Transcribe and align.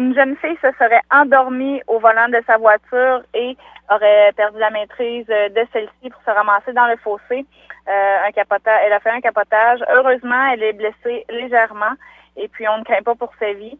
une 0.00 0.14
jeune 0.14 0.34
fille 0.36 0.56
se 0.62 0.72
serait 0.78 1.02
endormie 1.12 1.82
au 1.86 1.98
volant 1.98 2.28
de 2.28 2.40
sa 2.46 2.56
voiture 2.56 3.22
et 3.34 3.54
aurait 3.90 4.32
perdu 4.34 4.58
la 4.58 4.70
maîtrise 4.70 5.26
euh, 5.28 5.50
de 5.50 5.62
celle-ci 5.72 6.08
pour 6.08 6.22
se 6.22 6.30
ramasser 6.30 6.72
dans 6.72 6.86
le 6.86 6.96
fossé. 6.96 7.44
Euh, 7.86 8.26
un 8.26 8.32
capotage, 8.32 8.80
elle 8.86 8.94
a 8.94 9.00
fait 9.00 9.10
un 9.10 9.20
capotage. 9.20 9.80
Heureusement, 9.92 10.52
elle 10.52 10.62
est 10.62 10.72
blessée 10.72 11.26
légèrement 11.28 11.92
et 12.36 12.48
puis 12.48 12.66
on 12.68 12.78
ne 12.78 12.84
craint 12.84 13.02
pas 13.02 13.14
pour 13.14 13.30
sa 13.38 13.52
vie. 13.52 13.78